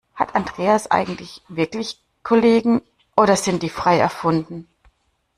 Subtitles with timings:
[0.15, 2.81] Hat Andreas eigentlich wirklich Kollegen,
[3.15, 4.67] oder sind die frei erfunden?